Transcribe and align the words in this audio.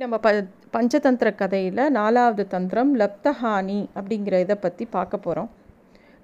நம்ம 0.00 0.16
ப 0.18 0.30
பஞ்சதந்திர 0.74 1.28
கதையில் 1.34 1.80
நாலாவது 1.96 2.42
தந்திரம் 2.46 2.90
லப்தஹானி 3.00 3.78
அப்படிங்கிற 3.98 4.34
இதை 4.40 4.56
பற்றி 4.56 4.84
பார்க்க 4.86 5.16
போகிறோம் 5.18 5.48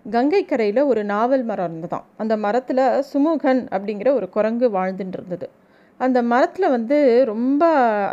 கங்கை 0.06 0.40
கரையில் 0.44 0.80
ஒரு 0.90 1.02
நாவல் 1.04 1.44
மரம் 1.44 1.66
இருந்ததாம். 1.68 2.04
அந்த 2.16 2.34
மரத்தில் 2.36 2.82
சுமுகன் 3.10 3.62
அப்படிங்கிற 3.74 4.08
ஒரு 4.14 4.26
குரங்கு 4.28 4.66
வாழ்ந்துட்டு 4.76 5.16
இருந்தது. 5.18 5.46
அந்த 6.00 6.18
மரத்தில் 6.32 6.68
வந்து 6.68 6.98
ரொம்ப 7.24 7.62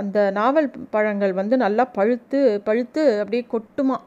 அந்த 0.01 0.17
நாவல் 0.39 0.69
பழங்கள் 0.95 1.33
வந்து 1.33 1.57
நல்லா 1.57 1.85
பழுத்து 1.97 2.39
பழுத்து 2.69 3.03
அப்படியே 3.23 3.43
கொட்டுமா. 3.53 3.97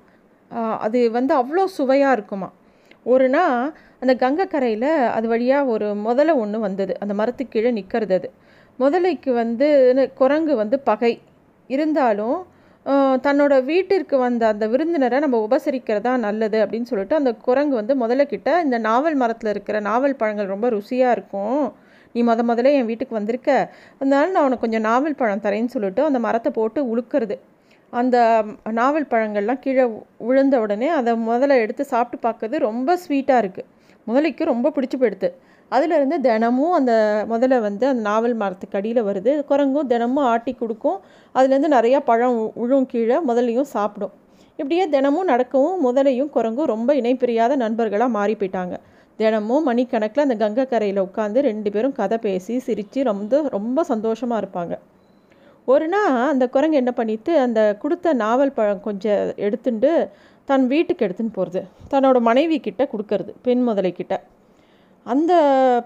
அது 0.86 1.02
வந்து 1.10 1.34
அவ்வளோ 1.40 1.66
சுவையாக 1.78 2.16
இருக்குமா. 2.18 2.48
ஒரு 3.06 3.28
நாள் 3.28 3.60
அந்த 4.00 4.14
கங்கை 4.24 4.46
கரையில் 4.46 4.90
அது 5.16 5.28
வழியாக 5.34 5.70
ஒரு 5.74 5.90
முதலை 6.06 6.36
ஒன்று 6.44 6.60
வந்தது. 6.66 6.96
அந்த 7.04 7.16
மரத்துக்கு 7.20 7.54
கீழே 7.54 7.72
நிற்கிறது 7.78 8.16
அது. 8.18 8.30
முதலைக்கு 8.78 9.30
வந்து 9.42 9.68
குரங்கு 10.22 10.56
வந்து 10.62 10.78
பகை. 10.90 11.12
இருந்தாலும் 11.74 12.38
தன்னோட 13.24 13.54
வீட்டிற்கு 13.68 14.16
வந்த 14.24 14.42
அந்த 14.52 14.64
விருந்தினரை 14.72 15.18
நம்ம 15.24 15.36
உபசரிக்கிறதா 15.46 16.12
நல்லது 16.24 16.58
அப்படின்னு 16.64 16.90
சொல்லிட்டு 16.90 17.16
அந்த 17.20 17.30
குரங்கு 17.46 17.74
வந்து 17.80 17.94
முதல்ல 18.02 18.24
கிட்ட 18.32 18.48
இந்த 18.66 18.78
நாவல் 18.88 19.16
மரத்தில் 19.22 19.50
இருக்கிற 19.52 19.76
நாவல் 19.88 20.18
பழங்கள் 20.22 20.52
ரொம்ப 20.54 20.68
ருசியாக 20.76 21.14
இருக்கும். 21.16 21.64
நீ 22.14 22.22
முத 22.28 22.42
முதல்ல 22.50 22.72
என் 22.78 22.88
வீட்டுக்கு 22.90 23.18
வந்திருக்க. 23.18 23.50
அதனால 24.00 24.26
நான் 24.34 24.46
உனக்கு 24.48 24.64
கொஞ்சம் 24.64 24.86
நாவல் 24.88 25.18
பழம் 25.20 25.44
தரேன்னு 25.46 25.74
சொல்லிட்டு 25.76 26.02
அந்த 26.08 26.18
மரத்தை 26.26 26.50
போட்டு 26.58 26.80
உழுக்கிறது. 26.92 27.36
அந்த 27.92 28.16
நாவல் 28.80 29.10
பழங்கள்லாம் 29.12 29.62
கீழே 29.64 29.84
விழுந்த 30.28 30.54
உடனே 30.64 30.88
அதை 30.98 31.12
முதல்ல 31.30 31.58
எடுத்து 31.64 31.84
சாப்பிட்டு 31.94 32.18
பார்க்கறது 32.26 32.58
ரொம்ப 32.68 32.98
ஸ்வீட்டாக 33.04 33.42
இருக்குது 33.44 33.68
முதலைக்கு 34.06 34.44
ரொம்ப 34.52 34.70
பிடிச்சி 34.76 34.96
போயிடுது. 35.02 35.28
அதுலேருந்து 35.70 36.20
தினமும் 36.20 36.72
அந்த 36.72 37.24
முதல்ல 37.30 37.60
வந்து 37.60 37.86
அந்த 37.86 37.92
நாவல் 37.92 38.34
மரத்துக்கு 38.34 38.78
அடியில் 38.78 39.04
வருது. 39.04 39.44
குரங்கும் 39.48 39.86
தினமும் 39.86 40.24
ஆட்டி 40.24 40.52
கொடுக்கும். 40.52 41.00
அதுலேருந்து 41.34 41.66
நிறையா 41.70 41.98
பழம் 41.98 42.52
உ- 42.54 42.84
கீழே 42.86 43.18
முதலையும் 43.26 43.60
சாப்பிடும். 43.60 44.10
இப்படியே 44.50 44.88
தினமும் 44.88 45.24
நடக்கவும் 45.24 45.80
முதலையும் 45.86 46.30
குரங்கும் 46.34 46.64
ரொம்ப 46.64 46.94
இணைப்பிரியாத 46.94 47.56
நண்பர்களாக 47.56 48.10
மாறி 48.10 48.34
போயிட்டாங்க. 48.34 48.76
தினமும் 49.16 49.72
மணிக்கணக்கில் 49.72 50.20
அந்த 50.20 50.36
கங்கை 50.36 50.66
கரையில் 50.66 51.02
உட்காந்து 51.02 51.38
ரெண்டு 51.38 51.70
பேரும் 51.70 51.92
கதை 51.92 52.18
பேசி 52.18 52.58
சிரித்து 52.58 53.04
ரொம்ப 53.04 53.48
ரொம்ப 53.48 53.84
சந்தோஷமாக 53.84 54.46
இருப்பாங்க. 54.46 54.78
ஒரு 55.64 55.88
நாள் 55.88 56.28
அந்த 56.28 56.48
குரங்கு 56.48 56.76
என்ன 56.76 56.92
பண்ணிட்டு 56.92 57.38
அந்த 57.38 57.76
கொடுத்த 57.78 58.12
நாவல் 58.12 58.52
பழம் 58.52 58.80
கொஞ்சம் 58.80 59.32
எடுத்துட்டு 59.36 60.08
தன் 60.44 60.66
வீட்டுக்கு 60.66 61.06
எடுத்துன்னு 61.06 61.32
போகிறது 61.32 61.66
தன்னோட 61.90 62.20
மனைவி 62.20 62.60
கிட்ட 62.60 62.88
கொடுக்கறது 62.92 63.32
பெண் 63.42 63.62
முதலை 63.62 63.92
கிட்ட. 63.92 64.22
அந்த 65.06 65.32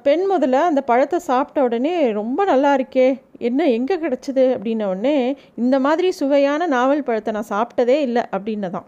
பெண் 0.03 0.21
முதல்ல 0.31 0.53
அந்த 0.53 0.81
பழத்தை 0.81 1.19
சாப்பிட்ட 1.19 1.63
உடனே 1.63 2.11
ரொம்ப 2.13 2.45
நல்லா 2.45 2.77
இருக்கே 2.77 3.21
என்ன 3.39 3.67
எங்கே 3.69 3.97
கிடச்சிது? 3.97 4.45
அப்படின்ன 4.57 4.85
உடனே 4.85 5.37
இந்த 5.55 5.81
மாதிரி 5.81 6.11
சுவையான 6.11 6.67
நாவல் 6.67 7.03
பழத்தை 7.03 7.35
நான் 7.35 7.51
சாப்பிட்டதே 7.51 7.97
இல்லை 7.99 8.23
அப்படின்னதான். 8.37 8.87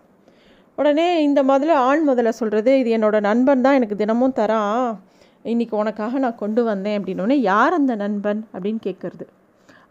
உடனே 0.76 1.22
இந்த 1.22 1.42
முதல்ல 1.42 1.70
ஆண் 1.70 2.08
முதல்ல 2.08 2.28
சொல்கிறது 2.28 2.78
இது 2.78 2.96
என்னோடய 2.96 3.20
நண்பன் 3.20 3.60
தான் 3.60 3.74
எனக்கு 3.74 3.96
தினமும் 3.96 4.36
தரான் 4.36 4.96
இன்னைக்கு 5.42 5.76
உனக்காக 5.76 6.18
நான் 6.18 6.34
கொண்டு 6.34 6.64
வந்தேன் 6.64 7.02
அப்படின்னோடனே 7.02 7.32
யார் 7.32 7.72
அந்த 7.72 7.94
நண்பன்? 7.94 8.46
அப்படின்னு 8.52 8.80
கேட்குறது 8.86 9.26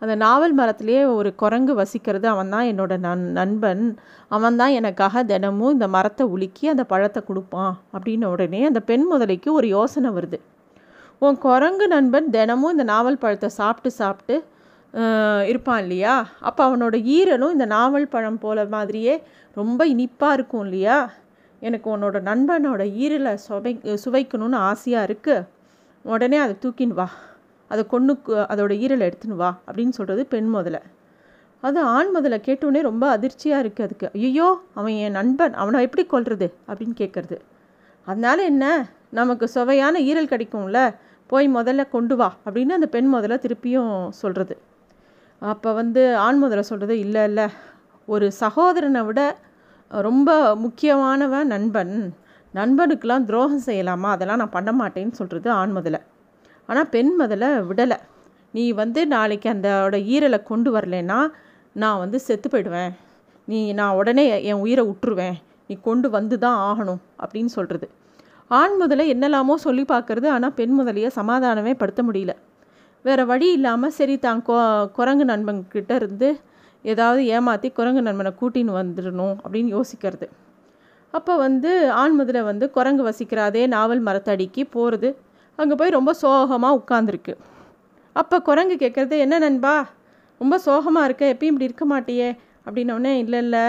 அந்த 0.01 0.13
நாவல் 0.23 0.53
மரத்திலேயே 0.59 1.01
ஒரு 1.17 1.29
குரங்கு 1.41 1.73
வசிக்கிறது. 1.81 2.25
அவன் 2.33 2.51
தான் 2.53 2.67
என்னோட 2.71 2.93
நன் 3.05 3.25
நண்பன். 3.39 3.83
அவன் 4.35 4.59
தான் 4.61 4.75
எனக்காக 4.79 5.23
தினமும் 5.31 5.73
இந்த 5.75 5.87
மரத்தை 5.95 6.25
உலுக்கி 6.35 6.67
அந்த 6.73 6.83
பழத்தை 6.93 7.21
கொடுப்பான் 7.29 7.73
அப்படின்ன 7.95 8.29
உடனே 8.35 8.61
அந்த 8.69 8.81
பெண் 8.91 9.05
முதலைக்கு 9.11 9.51
ஒரு 9.59 9.67
யோசனை 9.77 10.11
வருது. 10.17 10.39
உன் 11.25 11.37
குரங்கு 11.45 11.85
நண்பன் 11.95 12.29
தினமும் 12.37 12.73
இந்த 12.75 12.85
நாவல் 12.93 13.21
பழத்தை 13.23 13.49
சாப்பிட்டு 13.59 13.91
சாப்பிட்டு 14.01 14.35
இருப்பான் 15.51 15.81
இல்லையா? 15.83 16.13
அப்போ 16.47 16.61
அவனோட 16.67 16.95
ஈரலும் 17.17 17.55
இந்த 17.55 17.65
நாவல் 17.73 18.11
பழம் 18.13 18.39
போல 18.43 18.63
மாதிரியே 18.75 19.15
ரொம்ப 19.57 19.85
இனிப்பாக 19.93 20.35
இருக்கும் 20.37 20.63
இல்லையா? 20.67 20.97
எனக்கு 21.61 21.87
உன்னோட 21.95 22.17
நண்பனோட 22.29 22.83
ஈரலை 23.03 23.33
சுவை 23.45 23.73
சுவைக்கணும்னு 24.03 24.59
ஆசையாக 24.69 25.07
இருக்குது 25.07 25.47
உடனே 26.05 26.37
அதை 26.43 26.55
தூக்கின்னு 26.63 26.97
வா. 26.99 27.07
அதை 27.69 27.83
கொண்டு 27.87 28.13
அதோட 28.53 28.71
ஈரலை 28.83 29.05
எடுத்துன்னு 29.09 29.39
வா 29.41 29.49
அப்படின்னு 29.67 29.93
சொல்கிறது 29.97 30.23
பெண் 30.33 30.49
முதலை. 30.49 30.81
அது 31.63 31.79
ஆண் 31.95 32.11
முதல்ல 32.15 32.37
கேட்டோடனே 32.47 32.81
ரொம்ப 32.89 33.05
அதிர்ச்சியாக 33.15 33.63
இருக்குது 33.63 33.85
அதுக்கு. 33.87 34.07
ஐயோ 34.17 34.47
அவன் 34.73 34.95
என் 35.05 35.17
நண்பன் 35.19 35.55
அவனை 35.61 35.79
எப்படி 35.87 36.03
கொல்றது 36.05 36.47
அப்படின்னு 36.69 36.95
கேட்குறது 37.01 37.37
அதனால 38.07 38.37
என்ன? 38.43 38.65
நமக்கு 39.09 39.45
சுவையான 39.47 39.95
ஈரல் 40.09 40.31
கிடைக்கும்ல 40.33 40.79
போய் 41.29 41.47
முதல்ல 41.55 41.81
கொண்டு 41.89 42.15
வா 42.15 42.29
அப்படின்னு 42.45 42.75
அந்த 42.77 42.87
பெண் 42.95 43.09
முதல்ல 43.15 43.35
திருப்பியும் 43.45 43.93
சொல்கிறது 44.21 44.55
அப்போ 45.41 45.69
வந்து 45.73 46.01
ஆண் 46.25 46.39
முதல்ல 46.43 46.63
சொல்கிறது 46.69 46.95
இல்லை 46.99 47.23
இல்லை. 47.23 47.45
ஒரு 48.07 48.27
சகோதரனை 48.41 49.01
விட 49.01 49.21
ரொம்ப 49.91 50.29
முக்கியமானவன் 50.55 51.47
நண்பன். 51.47 51.93
நண்பனுக்கெலாம் 52.53 53.27
துரோகம் 53.29 53.65
செய்யலாமா? 53.65 54.09
அதெல்லாம் 54.15 54.41
நான் 54.41 54.55
பண்ண 54.57 54.71
மாட்டேன்னு 54.79 55.17
சொல்கிறது 55.19 55.49
ஆண் 55.51 55.75
முதல்ல 55.77 55.99
ஆனால் 56.69 56.89
பெண் 56.95 57.11
முதல்ல 57.21 57.45
விடலை. 57.69 57.97
நீ 58.53 58.63
வந்து 58.81 59.01
நாளைக்கு 59.13 59.47
அந்தோட 59.53 59.97
ஈரலை 60.13 60.39
கொண்டு 60.49 60.69
வரலன்னா 60.75 61.19
நான் 61.75 62.01
வந்து 62.03 62.17
செத்து 62.27 62.47
போயிடுவேன். 62.49 62.91
நீ 63.47 63.59
நான் 63.79 63.97
உடனே 63.99 64.25
என் 64.49 64.61
உயிரை 64.65 64.83
விட்டுருவேன் 64.89 65.37
நீ 65.69 65.75
கொண்டு 65.87 66.07
வந்து 66.17 66.35
தான் 66.45 66.59
ஆகணும் 66.69 67.01
அப்படின்னு 67.23 67.51
சொல்கிறது 67.57 67.87
ஆண் 68.51 68.75
முதல்ல 68.81 69.03
என்னெல்லாமோ 69.13 69.55
சொல்லி 69.65 69.83
பார்க்கறது 69.93 70.27
ஆனால் 70.35 70.55
பெண் 70.59 70.75
முதலையை 70.77 71.09
சமாதானமே 71.17 71.73
படுத்த 71.81 72.01
முடியல. 72.07 72.33
வேறு 73.05 73.23
வழி 73.31 73.47
இல்லாமல் 73.57 73.95
சரி 73.97 74.15
தான் 74.25 74.41
கொ 74.47 74.53
குரங்கு 74.97 75.25
நண்பன்கிட்ட 75.31 75.91
இருந்து 76.01 76.29
ஏதாவது 76.85 77.21
ஏமாற்றி 77.35 77.69
குரங்கு 77.79 78.01
நண்பனை 78.07 78.31
கூட்டின்னு 78.41 78.73
வந்துடணும் 78.79 79.35
அப்படின்னு 79.43 79.69
யோசிக்கிறது. 79.77 80.27
அப்போ 81.13 81.33
வந்து 81.45 81.71
ஆண் 82.01 82.15
முதலை 82.19 82.41
வந்து 82.49 82.65
குரங்கு 82.77 83.03
வசிக்கிற 83.09 83.39
அதே 83.49 83.63
நாவல் 83.75 84.05
மரத்தடிக்கு 84.07 84.63
போகிறது 84.75 85.09
அங்கே 85.59 85.75
போய் 85.79 85.97
ரொம்ப 85.97 86.11
சோகமாக 86.23 86.79
உட்காந்துருக்கு 86.81 87.33
அப்போ 88.15 88.35
குரங்கு 88.47 88.75
கேட்குறது 88.75 89.15
என்ன 89.25 89.35
நண்பா 89.39 89.75
ரொம்ப 90.41 90.55
சோகமாக 90.65 91.07
இருக்க 91.07 91.23
எப்பயும் 91.33 91.51
இப்படி 91.53 91.67
இருக்க 91.69 91.85
மாட்டியே? 91.93 92.29
அப்படின்னோடனே 92.67 93.13
இல்லை 93.23 93.39
இல்லை 93.45 93.65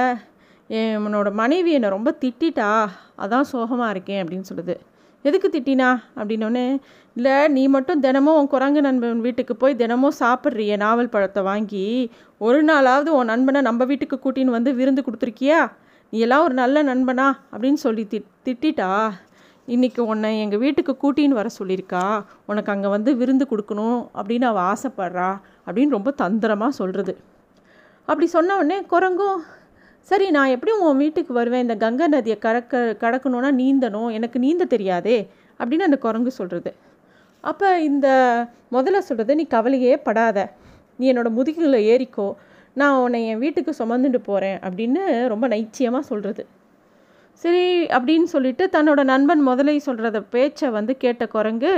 என்னோட 0.71 1.29
மனைவி 1.41 1.71
என்னை 1.77 1.89
ரொம்ப 1.89 2.11
திட்டிட்டா 2.23 2.69
அதான் 3.23 3.49
சோகமாக 3.53 3.93
இருக்கேன் 3.95 4.21
அப்படின்னு 4.23 4.49
சொல்லுது. 4.51 4.75
எதுக்கு 5.25 5.49
திட்டினா? 5.55 5.89
அப்படின்னோடனே 6.19 6.67
இல்லை 7.17 7.35
நீ 7.49 7.63
மட்டும் 7.69 8.03
தினமும் 8.05 8.37
உன் 8.41 8.51
குரங்கு 8.55 8.81
நண்பன் 8.81 9.25
வீட்டுக்கு 9.27 9.55
போய் 9.57 9.81
தினமும் 9.83 10.19
சாப்பிட்றிய 10.21 10.77
நாவல் 10.85 11.13
பழத்தை 11.15 11.43
வாங்கி 11.43 11.87
ஒரு 12.47 12.61
நாளாவது 12.65 13.11
உன் 13.19 13.31
நண்பனை 13.33 13.61
நம்ம 13.69 13.85
வீட்டுக்கு 13.85 14.19
கூட்டின்னு 14.25 14.57
வந்து 14.59 14.73
விருந்து 14.75 15.05
கொடுத்துருக்கியா? 15.07 15.61
நீ 16.13 16.19
எல்லாம் 16.27 16.45
ஒரு 16.47 16.55
நல்ல 16.55 16.83
நண்பனா? 16.91 17.27
அப்படின்னு 17.53 17.81
சொல்லி 17.87 18.05
திட் 18.13 18.31
திட்டிட்டா 18.49 18.91
இன்னைக்கு 19.69 20.01
உன்னை 20.13 20.31
எங்கள் 20.43 20.61
வீட்டுக்கு 20.63 20.93
கூட்டின்னு 21.03 21.39
வர 21.39 21.49
சொல்லியிருக்கா. 21.59 22.05
உனக்கு 22.51 22.71
அங்கே 22.75 22.89
வந்து 22.95 23.11
விருந்து 23.21 23.45
கொடுக்கணும் 23.51 23.99
அப்படின்னு 24.19 24.47
அவள் 24.51 24.67
ஆசைப்படுறா 24.73 25.31
அப்படின்னு 25.67 25.97
ரொம்ப 25.97 26.11
தந்திரமாக 26.23 26.79
சொல்கிறது 26.81 27.13
அப்படி 28.09 28.27
சொன்ன 28.37 28.57
உடனே 28.61 28.79
குரங்கும் 28.93 29.41
சரி 30.11 30.27
நான் 30.37 30.53
எப்படியும் 30.55 30.85
உன் 30.89 31.01
வீட்டுக்கு 31.03 31.33
வருவேன்? 31.39 31.65
இந்த 31.67 31.77
கங்கை 31.85 32.07
நதியை 32.15 32.37
கடக்க 32.47 32.79
கடக்கணும்னா 33.03 33.51
நீந்தணும். 33.63 34.11
எனக்கு 34.19 34.39
நீந்த 34.45 34.65
தெரியாதே 34.75 35.19
அப்படின்னு 35.61 35.89
அந்த 35.89 35.99
குரங்கு 36.05 36.33
சொல்கிறது 36.39 36.71
அப்போ 37.45 37.69
இந்த 37.81 38.07
முதல்ல 38.77 39.01
சொல்கிறது 39.09 39.35
நீ 39.41 39.45
கவலையே 39.57 39.93
படாத. 40.07 40.39
நீ 40.99 41.05
என்னோடய 41.13 41.37
முதுகில் 41.39 41.85
ஏறிக்கோ. 41.93 42.29
நான் 42.81 42.99
உன்னை 43.05 43.21
என் 43.27 43.43
வீட்டுக்கு 43.45 43.73
சுமந்துட்டு 43.79 44.21
போகிறேன் 44.31 44.59
அப்படின்னு 44.67 45.03
ரொம்ப 45.35 45.45
நைச்சியமாக 45.49 46.09
சொல்கிறது 46.11 46.43
சரி 47.45 47.87
அப்படின்னு 47.87 48.25
சொல்லிட்டு 48.25 48.65
தன்னோட 48.73 49.03
நண்பன் 49.03 49.43
முதலை 49.43 49.83
சொல்கிறத 49.87 50.19
பேச்சை 50.31 50.69
வந்து 50.71 50.97
கேட்ட 50.97 51.27
குரங்கு 51.27 51.73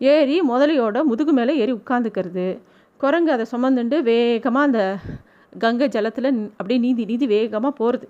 ஏறி 0.00 0.40
முதலையோட 0.48 1.04
முதுகு 1.04 1.32
மேலே 1.32 1.52
ஏறி 1.56 1.72
உட்காந்துக்கிறது 1.72 2.46
குரங்கு 3.00 3.30
அதை 3.32 3.46
சுமந்துண்டு 3.52 3.96
வேகமாக 4.02 4.66
அந்த 4.66 4.80
கங்கை 5.52 5.88
ஜலத்தில் 5.88 6.28
அப்படியே 6.56 6.80
நீந்தி 6.80 7.04
நீந்தி 7.04 7.26
வேகமாக 7.26 7.74
போகிறது 7.78 8.06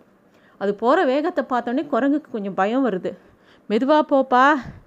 அது 0.61 0.75
போகிற 0.75 1.05
வேகத்தை 1.05 1.43
பார்த்தோன்னே 1.53 1.83
குரங்குக்கு 1.89 2.29
கொஞ்சம் 2.31 2.55
பயம் 2.55 2.87
வருது. 2.87 3.11
மெதுவாக 3.71 4.05
போப்பா 4.11 4.45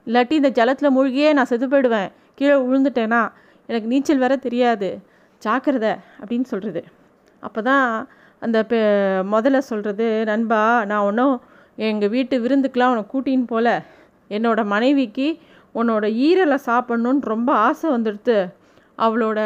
இல்லாட்டி 0.08 0.32
இந்த 0.32 0.50
ஜலத்தில் 0.50 0.96
மூழ்கியே 0.96 1.34
நான் 1.34 1.46
செத்து 1.46 1.68
போயிடுவேன் 1.68 2.10
கீழே 2.36 2.56
விழுந்துட்டேன்னா 2.64 3.22
எனக்கு 3.70 3.88
நீச்சல் 3.88 4.18
வேற 4.18 4.36
தெரியாது 4.38 4.90
ஜாக்கிரதை 5.42 5.94
அப்படின்னு 6.20 6.44
சொல்கிறது 6.44 6.82
அப்போ 7.44 7.62
தான் 7.62 7.86
அந்த 8.40 8.58
பெ 8.64 8.78
முதல்ல 9.32 9.58
சொல்கிறது 9.58 10.08
நண்பா 10.26 10.62
நான் 10.86 11.06
ஒன்றும் 11.06 11.36
எங்கள் 11.78 12.10
வீட்டு 12.10 12.36
விருந்துக்கெலாம் 12.44 12.94
உன்னை 12.94 13.06
கூட்டின்னு 13.14 13.48
போல. 13.48 13.68
என்னோட 14.30 14.66
மனைவிக்கு 14.66 15.28
உன்னோட 15.76 16.06
ஈரலை 16.28 16.58
சாப்பிட்ணுன்னு 16.68 17.32
ரொம்ப 17.34 17.50
ஆசை 17.68 17.88
வந்துடுத்து. 17.92 18.38
அவளோட 18.98 19.40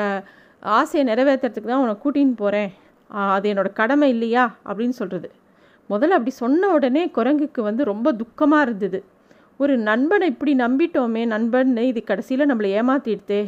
ஆசையை 0.63 1.03
நிறைவேற்றுறதுக்கு 1.11 1.69
தான் 1.71 1.83
உன்னை 1.83 1.95
கூட்டின்னு 2.03 2.35
போகிறேன் 2.43 2.71
அது 3.35 3.47
என்னோட 3.53 3.69
கடமை 3.79 4.09
இல்லையா? 4.09 4.43
அப்படின்னு 4.69 4.95
சொல்கிறது 4.99 5.29
முதல்ல 5.89 6.17
அப்படி 6.17 6.33
சொன்ன 6.41 6.67
உடனே 6.75 7.03
குரங்குக்கு 7.17 7.61
வந்து 7.61 7.83
ரொம்ப 7.91 8.07
துக்கமாக 8.21 8.65
இருந்தது. 8.67 8.99
ஒரு 9.59 9.73
நண்பனை 9.77 10.27
இப்படி 10.33 10.53
நம்பிட்டோமே 10.55 11.23
நண்பன்னு 11.33 11.83
இது 11.91 12.01
கடைசியில் 12.03 12.49
நம்மளை 12.51 12.69
ஏமாத்திடுதே 12.79 13.41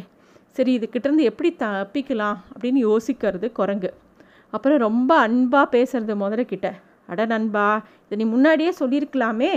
சரி 0.56 0.72
இதுக்கிட்டேருந்து 0.78 1.28
எப்படி 1.30 1.50
தப்பிக்கலாம் 1.62 2.36
அப்படின்னு 2.52 2.80
யோசிக்கிறது 2.88 3.46
குரங்கு. 3.52 3.90
அப்புறம் 4.52 4.78
ரொம்ப 4.78 5.10
அன்பாக 5.26 5.66
பேசுகிறது 5.76 6.14
முதல்ல 6.24 6.44
கிட்ட. 6.52 6.68
அட 7.10 7.24
நண்பா 7.32 7.66
இதை 8.04 8.16
நீ 8.20 8.26
முன்னாடியே 8.34 8.72
சொல்லியிருக்கலாமே. 8.80 9.52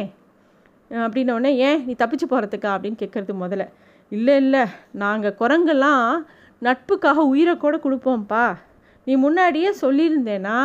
அப்படின்னோடனே 1.06 1.52
ஏன் 1.68 1.80
நீ 1.88 1.94
தப்பிச்சு 2.02 2.28
போகிறதுக்கா 2.32 2.70
அப்படின்னு 2.76 3.00
கேட்குறது 3.04 3.34
முதல்ல. 3.44 3.66
இல்லை 4.12 4.36
இல்லை 4.44 4.64
நாங்கள் 5.04 5.38
குரங்கெல்லாம் 5.42 6.06
நட்புக்காக 6.62 7.24
உயிரை 7.32 7.54
கூட 7.58 7.76
கொடுப்போம்ப்பா. 7.86 8.46
நீ 9.08 9.16
முன்னாடியே 9.26 9.70
சொல்லியிருந்தேன்னா 9.82 10.60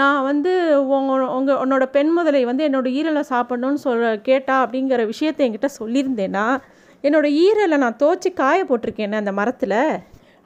நான் 0.00 0.20
வந்து 0.28 0.52
உங்க 0.96 1.12
உங்கள் 1.36 1.58
உன்னோட 1.62 1.84
பெண் 1.96 2.12
முதலை 2.16 2.40
வந்து 2.50 2.62
என்னோடய 2.68 2.96
ஈரலை 2.98 3.22
சாப்பிட்ணுன்னு 3.30 3.80
சொல்ல 3.86 4.12
கேட்டா 4.28 4.54
அப்படிங்கிற 4.64 5.02
விஷயத்தை 5.10 5.42
என்கிட்ட 5.46 5.68
சொல்லியிருந்தேன்னா 5.80 6.46
என்னோடய 7.04 7.38
ஈரலை 7.44 7.76
நான் 7.82 8.00
தோச்சி 8.02 8.30
காய 8.40 8.58
போட்டிருக்கேனே 8.64 9.18
அந்த 9.22 9.32
மரத்தில் 9.40 9.80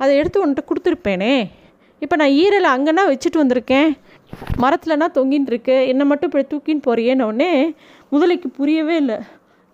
அதை 0.01 0.13
எடுத்து 0.21 0.43
உன்கிட்ட 0.43 0.65
கொடுத்துருப்பேனே. 0.71 1.35
இப்போ 2.03 2.17
நான் 2.21 2.35
ஈரலை 2.43 2.71
அங்கேனா 2.77 3.05
வச்சுட்டு 3.11 3.43
வந்திருக்கேன். 3.43 3.91
மரத்துலனா 4.63 5.07
தொங்கின்னு 5.19 5.51
இருக்கு. 5.53 5.87
என்னை 5.87 6.07
மட்டும் 6.07 6.31
இப்படி 6.31 6.47
தூக்கின்னு 6.53 6.83
போறியேன்னொடனே 6.87 7.75
முதலைக்கு 8.13 8.49
புரியவே 8.57 8.97
இல்லை. 8.97 9.17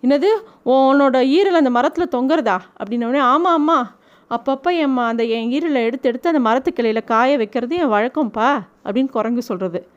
என்னது? 0.03 0.29
உன்னோட 0.65 1.17
ஈரல் 1.35 1.59
அந்த 1.61 1.69
மரத்தில் 1.69 2.13
தொங்குறதா? 2.15 2.57
அப்படின்னோடனே 2.79 3.17
ஆமாம் 3.17 3.53
ஆமாம் 3.53 3.89
அப்பப்போ 4.29 4.69
என் 4.77 4.97
அந்த 4.97 5.23
என் 5.23 5.49
ஈரலை 5.51 5.81
எடுத்து 5.83 6.09
எடுத்து 6.09 6.31
அந்த 6.33 6.41
மரத்துக்கிளையில் 6.49 7.03
காய 7.03 7.37
வைக்கிறது 7.37 7.75
என் 7.75 7.91
வழக்கம்ப்பா 7.91 8.49
அப்படின்னு 8.85 9.09
குரங்கு 9.09 9.41
சொல்கிறது 9.41 9.87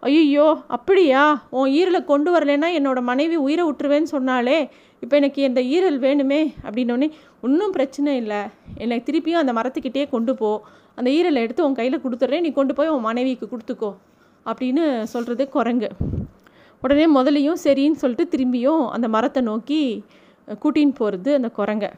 ஐயோ 0.00 0.58
அப்படியா? 0.68 1.46
உன் 1.50 1.70
ஈரலை 1.70 2.04
கொண்டு 2.04 2.38
வரலன்னா 2.38 2.68
என்னோடய 2.78 3.00
மனைவி 3.00 3.36
உயிரை 3.36 3.64
விட்டுருவேன்னு 3.68 4.02
சொன்னாலே 4.02 4.68
இப்போ 5.00 5.16
எனக்கு 5.16 5.42
இந்த 5.42 5.60
ஈரல் 5.60 5.98
வேணுமே 6.06 6.54
அப்படின்னோடனே 6.64 7.10
ஒன்றும் 7.42 7.70
பிரச்சனை 7.70 8.16
இல்லை. 8.16 8.40
என்னை 8.74 9.02
திருப்பியும் 9.06 9.42
அந்த 9.42 9.52
மரத்துக்கிட்டே 9.52 10.10
கொண்டு 10.10 10.34
போ. 10.34 10.62
அந்த 10.98 11.08
ஈரலை 11.10 11.40
எடுத்து 11.44 11.64
உன் 11.64 11.78
கையில் 11.80 12.02
கொடுத்துட்றேன் 12.04 12.44
நீ 12.46 12.50
கொண்டு 12.52 12.72
போய் 12.74 12.92
உன் 12.94 13.06
மனைவிக்கு 13.08 13.46
கொடுத்துக்கோ. 13.52 13.90
அப்படின்னு 14.46 14.84
சொல்கிறது 15.12 15.44
குரங்கு. 15.48 15.88
உடனே 16.82 17.04
முதலையும் 17.16 17.60
சரின்னு 17.64 18.00
சொல்லிட்டு 18.02 18.24
திரும்பியும் 18.32 18.84
அந்த 18.88 19.08
மரத்தை 19.08 19.42
நோக்கி 19.42 19.80
கூட்டின்னு 20.62 20.94
போகிறது 21.00 21.30
அந்த 21.38 21.48
குரங்கை. 21.58 21.90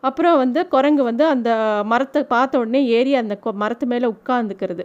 அப்புறம் 0.00 0.36
வந்து 0.36 0.60
குரங்கு 0.68 1.02
வந்து 1.02 1.24
அந்த 1.34 1.50
மரத்தை 1.92 2.22
பார்த்த 2.34 2.58
உடனே 2.58 2.80
ஏறி 2.96 3.12
அந்த 3.22 3.36
மரத்து 3.62 3.86
மேலே 3.92 4.06
உட்காந்துக்கிறது 4.14 4.84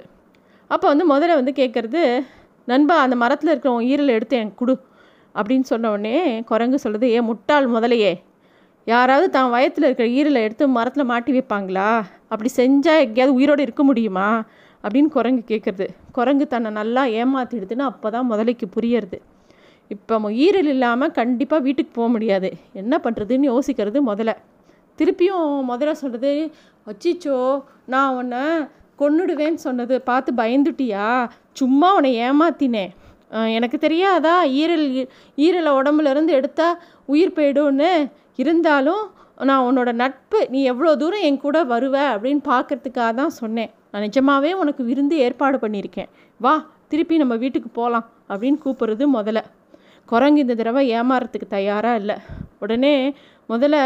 அப்போ 0.68 0.86
வந்து 0.92 1.06
முதல்ல 1.06 1.38
வந்து 1.40 1.54
கேட்குறது 1.60 2.02
நண்பா 2.68 2.96
அந்த 3.06 3.16
மரத்தில் 3.16 3.50
இருக்கிற 3.50 3.74
ஈரலை 3.92 4.14
எடுத்து 4.18 4.36
எனக்கு 4.38 4.60
கொடு. 4.62 4.76
அப்படின்னு 5.36 5.68
சொன்ன 5.72 5.92
உடனே 5.92 6.18
குரங்கு 6.52 6.80
சொல்கிறது 6.80 7.08
ஏன் 7.16 7.28
முட்டாள் 7.30 7.68
முதலையே 7.72 8.12
யாராவது 8.88 9.28
தான் 9.30 9.52
வயத்தில் 9.56 9.86
இருக்கிற 9.88 10.08
ஈரலை 10.18 10.42
எடுத்து 10.46 10.68
மரத்தில் 10.68 11.10
மாட்டி 11.12 11.32
வைப்பாங்களா? 11.36 11.90
அப்படி 12.32 12.50
செஞ்சால் 12.60 13.02
எங்கேயாவது 13.06 13.38
உயிரோடு 13.40 13.62
இருக்க 13.62 13.84
முடியுமா? 13.84 14.30
அப்படின்னு 14.84 15.10
குரங்கு 15.16 15.44
கேட்குறது 15.52 15.88
குரங்கு 16.18 16.46
தன்னை 16.48 16.70
நல்லா 16.72 17.04
ஏமாற்றிடுதுன்னு 17.22 17.86
அப்போ 17.92 18.10
தான் 18.10 18.30
முதலைக்கு 18.32 18.68
புரியறது. 18.76 19.18
இப்போ 19.94 20.32
ஈரல் 20.46 20.72
இல்லாமல் 20.76 21.16
கண்டிப்பாக 21.20 21.66
வீட்டுக்கு 21.68 21.92
போக 22.00 22.08
முடியாது. 22.16 22.50
என்ன 22.82 22.94
பண்ணுறதுன்னு 23.06 23.52
யோசிக்கிறது 23.54 24.02
முதல்ல 24.10 24.36
திருப்பியும் 25.00 25.50
முதல்ல 25.72 25.92
சொல்கிறது 26.02 26.32
அச்சிச்சோ 26.88 27.38
நான் 27.94 28.16
உன்னை 28.20 28.44
கொன்னுடுவேன்னு 29.02 29.60
சொன்னது 29.68 29.96
பார்த்து 30.02 30.32
பயந்துட்டியா? 30.42 31.06
சும்மா 31.52 31.90
உன்னை 31.98 32.12
ஏமாத்தினேன். 32.28 32.92
எனக்கு 33.58 33.78
தெரியாதா? 33.78 34.36
ஈரல் 34.62 34.88
ஈரலை 35.46 35.72
உடம்புலேருந்து 35.80 36.36
எடுத்தால் 36.40 36.80
உயிர் 37.06 37.36
போயிடும்னு 37.38 37.92
இருந்தாலும் 38.36 39.04
நான் 39.50 39.66
உன்னோட 39.68 39.92
நட்பு 39.92 40.40
நீ 40.54 40.60
எவ்வளோ 40.64 40.96
தூரம் 40.96 41.26
என் 41.28 41.44
கூட 41.44 41.58
வருவ 41.74 41.96
அப்படின்னு 42.14 42.42
பார்க்கறதுக்காக 42.52 43.12
தான் 43.20 43.34
சொன்னேன். 43.42 43.70
நான் 43.92 44.06
நிஜமாகவே 44.08 44.52
உனக்கு 44.54 44.82
விருந்து 44.84 45.16
ஏற்பாடு 45.26 45.58
பண்ணியிருக்கேன். 45.58 46.10
வா 46.40 46.54
திருப்பி 46.88 47.16
நம்ம 47.18 47.36
வீட்டுக்கு 47.36 47.70
போகலாம் 47.70 48.06
அப்படின்னு 48.30 48.60
கூப்பிட்றது 48.66 49.06
முதல்ல. 49.18 49.42
குரங்கு 50.06 50.44
இந்த 50.44 50.56
தடவை 50.60 50.84
ஏமாறத்துக்கு 50.98 51.48
தயாராக 51.50 52.00
இல்லை. 52.02 52.16
உடனே 52.60 52.94
முதல்ல 53.50 53.78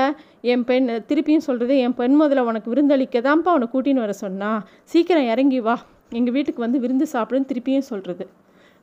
என் 0.41 0.63
பெண் 0.69 0.87
திருப்பியும் 1.09 1.45
சொல்கிறது 1.47 1.77
என் 1.77 1.97
பெண் 1.99 2.15
முதல்ல 2.21 2.47
உனக்கு 2.51 2.71
விருந்தளிக்க 2.73 3.21
தான்ப்பா 3.27 3.51
அவனை 3.55 3.67
கூட்டின்னு 3.73 4.05
வர 4.05 4.13
சொன்னா. 4.25 4.51
சீக்கிரம் 4.83 5.29
இறங்கி 5.33 5.59
வா. 5.59 5.75
எங்கள் 6.09 6.33
வீட்டுக்கு 6.33 6.65
வந்து 6.65 6.79
விருந்து 6.79 7.07
சாப்பிடுன்னு 7.13 7.49
திருப்பியும் 7.51 7.89
சொல்கிறது 7.91 8.25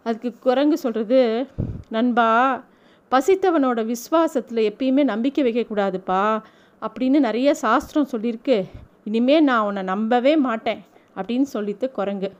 அதுக்கு 0.04 0.34
குரங்கு 0.40 0.78
சொல்கிறது 0.78 1.46
நண்பா 1.88 2.62
பசித்தவனோட 3.10 3.94
விஸ்வாசத்தில் 3.94 4.68
எப்பயுமே 4.70 5.04
நம்பிக்கை 5.04 5.44
வைக்கக்கூடாதுப்பா 5.44 6.42
அப்படின்னு 6.82 7.18
நிறைய 7.18 7.54
சாஸ்திரம் 7.54 8.08
சொல்லியிருக்கு. 8.12 8.64
இனிமேல் 9.04 9.42
நான் 9.42 9.64
உன்னை 9.64 9.82
நம்பவே 9.82 10.36
மாட்டேன் 10.36 10.84
அப்படின்னு 11.16 11.44
சொல்லித்து 11.52 11.90
குரங்கு. 11.90 12.32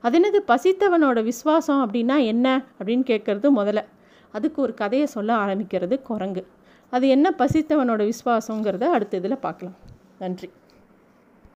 அது 0.00 0.18
என்னது 0.20 0.50
பசித்தவனோட 0.50 1.22
விஸ்வாசம் 1.22 1.86
அப்படின்னா 1.86 2.24
என்ன? 2.24 2.62
அப்படின்னு 2.84 3.02
கேட்குறது 3.10 3.48
முதல்ல. 3.56 3.84
அதுக்கு 4.32 4.62
ஒரு 4.62 4.74
கதையை 4.74 5.06
சொல்ல 5.06 5.34
ஆரம்பிக்கிறது 5.34 6.02
குரங்கு. 6.02 6.46
அது 6.90 7.08
என்ன 7.08 7.34
பசித்தவனோட 7.38 8.12
விஸ்வாசங்கிறத 8.12 8.84
அடுத்த 8.84 9.16
இதில் 9.16 9.36
பார்க்கலாம். 9.36 9.74
நன்றி. 10.18 10.50